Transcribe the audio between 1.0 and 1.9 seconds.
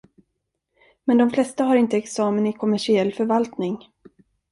Men de flesta har